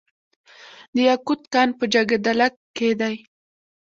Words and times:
د 0.93 0.95
یاقوت 1.09 1.41
کان 1.53 1.69
په 1.79 1.83
جګدلک 1.93 2.53
کې 2.77 2.89
دی 2.99 3.15